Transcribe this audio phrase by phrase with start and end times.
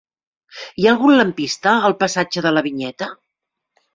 [0.79, 3.13] Hi ha algun lampista al passatge de la Vinyeta?